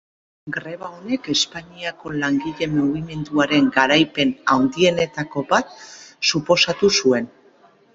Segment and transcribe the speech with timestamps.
[0.53, 5.81] Greba honek Espainiako langile-mugimenduaren garaipen handienetako bat
[6.35, 7.35] suposatu zuen.